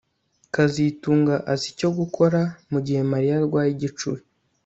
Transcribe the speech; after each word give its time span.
kazitunga 0.53 1.35
azi 1.51 1.65
icyo 1.73 1.89
gukora 1.97 2.39
mugihe 2.71 3.01
Mariya 3.11 3.35
arwaye 3.39 3.69
igicuri 3.75 4.21